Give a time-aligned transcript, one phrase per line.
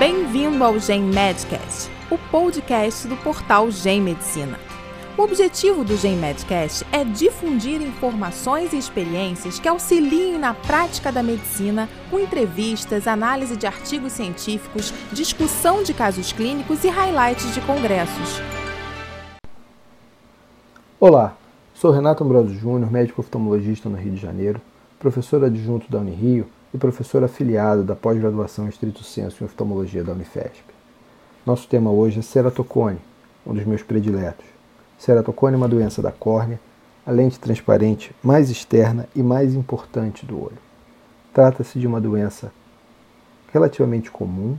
[0.00, 4.58] Bem-vindo ao Gen Medcast, o podcast do portal Gen Medicina.
[5.14, 11.22] O objetivo do Gen Medcast é difundir informações e experiências que auxiliem na prática da
[11.22, 18.40] medicina, com entrevistas, análise de artigos científicos, discussão de casos clínicos e highlights de congressos.
[20.98, 21.36] Olá,
[21.74, 24.62] sou Renato Ambrosio Júnior, médico oftalmologista no Rio de Janeiro,
[24.98, 30.12] professor adjunto da Unirio e professor afiliado da pós-graduação em Estrito Senso em Oftalmologia da
[30.12, 30.62] Unifesp.
[31.44, 32.98] Nosso tema hoje é ceratocone,
[33.46, 34.46] um dos meus prediletos.
[34.98, 36.60] Ceratocone é uma doença da córnea,
[37.04, 40.58] a lente transparente mais externa e mais importante do olho.
[41.32, 42.52] Trata-se de uma doença
[43.52, 44.56] relativamente comum,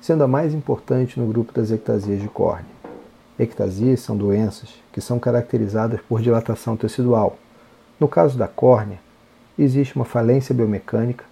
[0.00, 2.74] sendo a mais importante no grupo das ectasias de córnea.
[3.38, 7.36] Ectasias são doenças que são caracterizadas por dilatação tecidual.
[7.98, 9.00] No caso da córnea,
[9.62, 11.24] existe uma falência biomecânica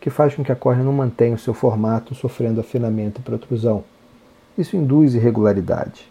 [0.00, 3.84] que faz com que a córnea não mantenha o seu formato, sofrendo afinamento e protrusão.
[4.56, 6.10] Isso induz irregularidade.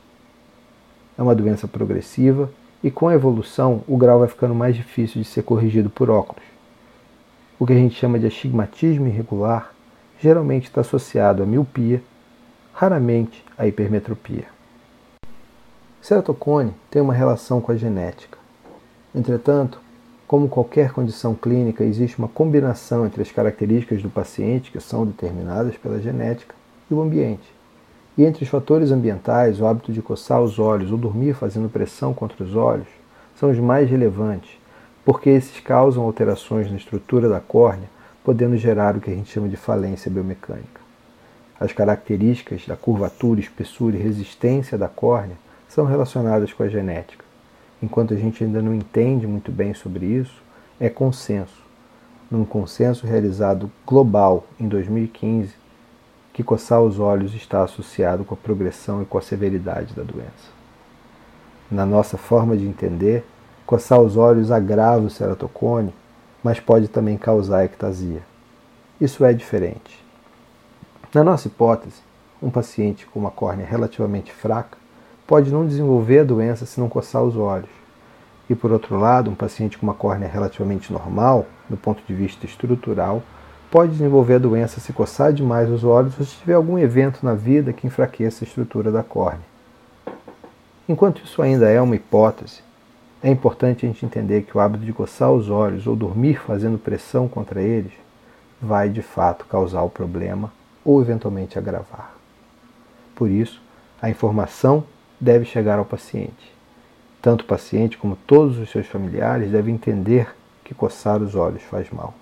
[1.17, 2.49] É uma doença progressiva
[2.83, 6.43] e, com a evolução, o grau vai ficando mais difícil de ser corrigido por óculos.
[7.59, 9.73] O que a gente chama de astigmatismo irregular
[10.19, 12.01] geralmente está associado à miopia,
[12.73, 14.45] raramente à hipermetropia.
[16.01, 18.37] Ceratocone tem uma relação com a genética.
[19.13, 19.81] Entretanto,
[20.27, 25.77] como qualquer condição clínica, existe uma combinação entre as características do paciente, que são determinadas
[25.77, 26.53] pela genética,
[26.91, 27.55] e o ambiente.
[28.17, 32.13] E entre os fatores ambientais, o hábito de coçar os olhos ou dormir fazendo pressão
[32.13, 32.87] contra os olhos
[33.39, 34.49] são os mais relevantes,
[35.05, 37.89] porque esses causam alterações na estrutura da córnea,
[38.21, 40.81] podendo gerar o que a gente chama de falência biomecânica.
[41.57, 45.37] As características da curvatura, espessura e resistência da córnea
[45.69, 47.26] são relacionadas com a genética
[47.81, 50.41] enquanto a gente ainda não entende muito bem sobre isso,
[50.79, 51.65] é consenso.
[52.29, 55.53] Num consenso realizado global em 2015,
[56.33, 60.57] que coçar os olhos está associado com a progressão e com a severidade da doença.
[61.69, 63.25] Na nossa forma de entender,
[63.65, 65.93] coçar os olhos agrava o ceratocone,
[66.43, 68.21] mas pode também causar ectasia.
[69.01, 70.03] Isso é diferente.
[71.13, 72.01] Na nossa hipótese,
[72.41, 74.77] um paciente com uma córnea relativamente fraca
[75.27, 77.69] pode não desenvolver a doença se não coçar os olhos.
[78.49, 82.45] E por outro lado, um paciente com uma córnea relativamente normal, do ponto de vista
[82.45, 83.21] estrutural,
[83.69, 87.33] pode desenvolver a doença se coçar demais os olhos ou se tiver algum evento na
[87.33, 89.45] vida que enfraqueça a estrutura da córnea.
[90.87, 92.61] Enquanto isso ainda é uma hipótese,
[93.21, 96.77] é importante a gente entender que o hábito de coçar os olhos ou dormir fazendo
[96.77, 97.91] pressão contra eles
[98.61, 100.51] vai de fato causar o problema
[100.85, 102.15] ou eventualmente agravar.
[103.13, 103.61] Por isso,
[104.01, 104.85] a informação
[105.19, 106.55] deve chegar ao paciente.
[107.21, 110.33] Tanto o paciente como todos os seus familiares devem entender
[110.63, 112.13] que coçar os olhos faz mal.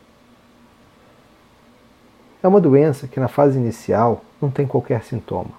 [2.42, 5.52] É uma doença que na fase inicial não tem qualquer sintoma.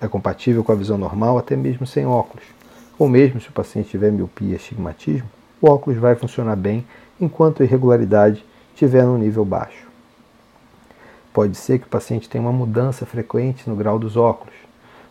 [0.00, 2.44] É compatível com a visão normal até mesmo sem óculos,
[2.98, 5.28] ou mesmo se o paciente tiver miopia e astigmatismo,
[5.60, 6.86] o óculos vai funcionar bem
[7.20, 9.86] enquanto a irregularidade estiver no nível baixo.
[11.32, 14.54] Pode ser que o paciente tenha uma mudança frequente no grau dos óculos,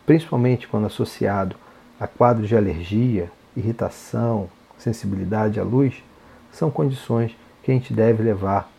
[0.05, 1.55] principalmente quando associado
[1.99, 6.03] a quadros de alergia, irritação, sensibilidade à luz,
[6.51, 8.69] são condições que a gente deve levar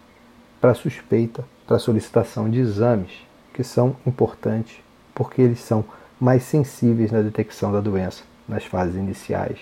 [0.60, 3.10] para suspeita, para solicitação de exames,
[3.52, 4.78] que são importantes
[5.14, 5.84] porque eles são
[6.20, 9.58] mais sensíveis na detecção da doença nas fases iniciais.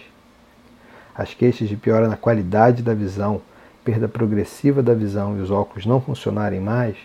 [1.15, 3.41] As queixas de piora na qualidade da visão,
[3.85, 6.97] perda progressiva da visão e os óculos não funcionarem mais,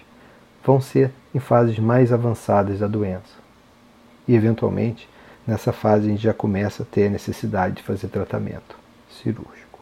[0.65, 3.48] vão ser em fases mais avançadas da doença
[4.29, 5.09] e, eventualmente,
[5.47, 8.77] nessa fase a gente já começa a ter a necessidade de fazer tratamento
[9.09, 9.79] cirúrgico.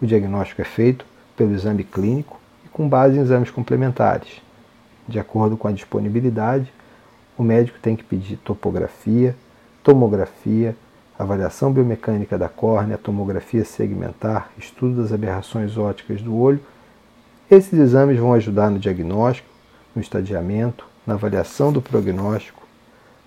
[0.00, 1.04] O diagnóstico é feito
[1.36, 4.40] pelo exame clínico e com base em exames complementares.
[5.08, 6.72] De acordo com a disponibilidade,
[7.36, 9.34] o médico tem que pedir topografia,
[9.82, 10.76] tomografia,
[11.18, 16.60] avaliação biomecânica da córnea, tomografia segmentar, estudo das aberrações ópticas do olho.
[17.50, 19.48] Esses exames vão ajudar no diagnóstico,
[19.96, 22.59] no estadiamento, na avaliação do prognóstico,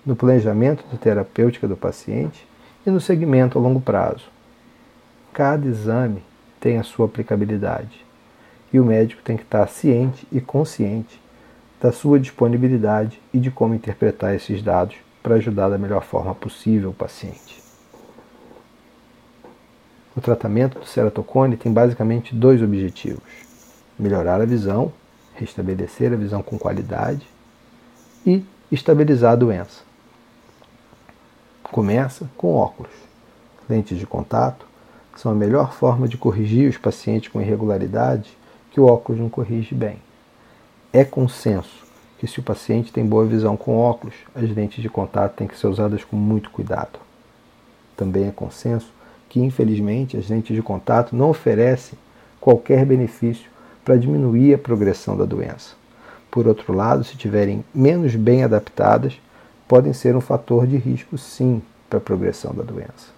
[0.04, 2.46] no planejamento da terapêutica do paciente
[2.86, 4.24] e no segmento a longo prazo.
[5.32, 6.22] Cada exame
[6.60, 8.04] tem a sua aplicabilidade
[8.72, 11.20] e o médico tem que estar ciente e consciente
[11.80, 16.90] da sua disponibilidade e de como interpretar esses dados para ajudar da melhor forma possível
[16.90, 17.62] o paciente.
[20.16, 23.22] O tratamento do ceratocone tem basicamente dois objetivos:
[23.98, 24.92] melhorar a visão,
[25.34, 27.26] restabelecer a visão com qualidade
[28.26, 29.93] e estabilizar a doença.
[31.70, 32.92] Começa com óculos.
[33.68, 34.66] Lentes de contato
[35.16, 38.36] são a melhor forma de corrigir os pacientes com irregularidade
[38.70, 39.98] que o óculos não corrige bem.
[40.92, 41.84] É consenso
[42.18, 45.58] que se o paciente tem boa visão com óculos, as lentes de contato têm que
[45.58, 46.98] ser usadas com muito cuidado.
[47.96, 48.92] Também é consenso
[49.28, 51.98] que, infelizmente, as lentes de contato não oferecem
[52.40, 53.50] qualquer benefício
[53.84, 55.74] para diminuir a progressão da doença.
[56.30, 59.18] Por outro lado, se tiverem menos bem adaptadas,
[59.66, 63.12] podem ser um fator de risco, sim, para a progressão da doença.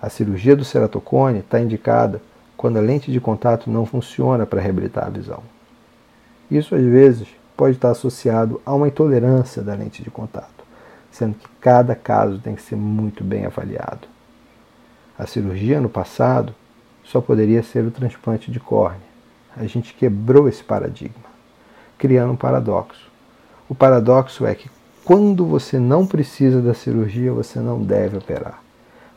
[0.00, 2.20] A cirurgia do ceratocone está indicada
[2.56, 5.42] quando a lente de contato não funciona para reabilitar a visão.
[6.50, 10.64] Isso, às vezes, pode estar associado a uma intolerância da lente de contato,
[11.10, 14.08] sendo que cada caso tem que ser muito bem avaliado.
[15.16, 16.54] A cirurgia no passado
[17.04, 19.12] só poderia ser o transplante de córnea.
[19.56, 21.30] A gente quebrou esse paradigma,
[21.96, 23.11] criando um paradoxo.
[23.72, 24.70] O paradoxo é que
[25.02, 28.62] quando você não precisa da cirurgia, você não deve operar.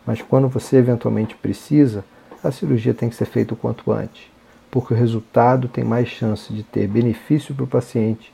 [0.06, 2.06] Mas quando você eventualmente precisa,
[2.42, 4.32] a cirurgia tem que ser feita o quanto antes,
[4.72, 8.34] porque o resultado tem mais chance de ter benefício para o paciente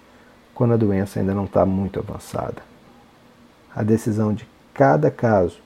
[0.54, 2.62] quando a doença ainda não está muito avançada.
[3.76, 5.58] A decisão de cada caso,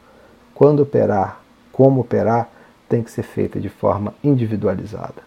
[0.54, 2.50] quando operar, como operar,
[2.88, 5.22] tem que ser feita de forma individualizada.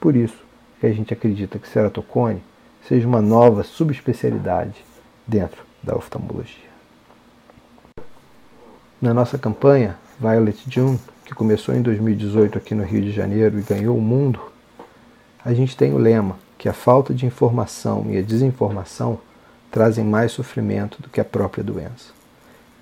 [0.00, 0.44] Por isso
[0.80, 2.42] que a gente acredita que ceratocone
[2.88, 4.84] seja uma nova subespecialidade
[5.26, 6.68] dentro da oftalmologia.
[9.00, 13.62] Na nossa campanha Violet June, que começou em 2018 aqui no Rio de Janeiro e
[13.62, 14.40] ganhou o mundo,
[15.44, 19.20] a gente tem o lema que a falta de informação e a desinformação
[19.70, 22.12] trazem mais sofrimento do que a própria doença.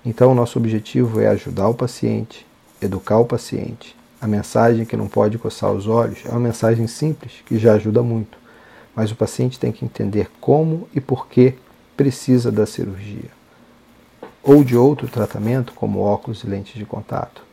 [0.05, 2.47] Então, nosso objetivo é ajudar o paciente,
[2.81, 7.33] educar o paciente a mensagem que não pode coçar os olhos é uma mensagem simples
[7.45, 8.37] que já ajuda muito,
[8.97, 11.53] mas o paciente tem que entender como e por que
[11.95, 13.29] precisa da cirurgia
[14.41, 17.43] ou de outro tratamento, como óculos e lentes de contato.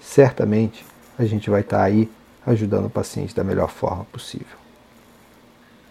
[0.00, 0.84] Certamente
[1.16, 2.10] a gente vai estar aí
[2.44, 4.56] ajudando o paciente da melhor forma possível.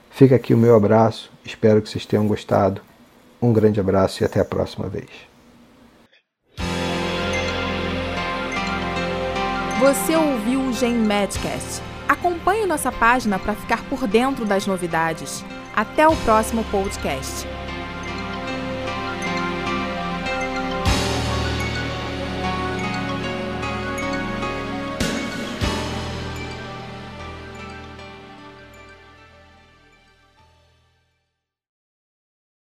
[0.10, 2.82] Fica aqui o meu abraço, espero que vocês tenham gostado.
[3.42, 5.10] Um grande abraço e até a próxima vez.
[9.80, 11.87] Você ouviu o Gen Medcast.
[12.08, 15.44] Acompanhe nossa página para ficar por dentro das novidades.
[15.76, 17.46] Até o próximo podcast.